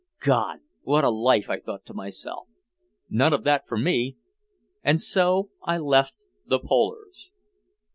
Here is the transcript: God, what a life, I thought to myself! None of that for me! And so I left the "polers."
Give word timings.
God, 0.21 0.61
what 0.81 1.03
a 1.03 1.11
life, 1.11 1.47
I 1.47 1.59
thought 1.59 1.85
to 1.85 1.93
myself! 1.93 2.47
None 3.11 3.33
of 3.33 3.43
that 3.43 3.67
for 3.67 3.77
me! 3.77 4.17
And 4.83 4.99
so 4.99 5.51
I 5.61 5.77
left 5.77 6.15
the 6.43 6.57
"polers." 6.59 7.29